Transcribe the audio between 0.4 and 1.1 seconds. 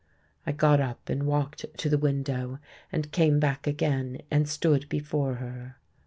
I got up